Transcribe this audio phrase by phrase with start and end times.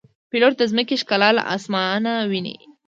[0.29, 2.55] پیلوټ د ځمکې ښکلا له آسمانه ویني.